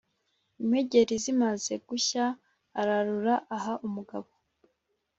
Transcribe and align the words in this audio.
impengeri 0.61 1.15
zimaze 1.23 1.73
gushya 1.87 2.25
ararura 2.79 3.35
aha 3.55 3.73
umugabo 3.87 4.29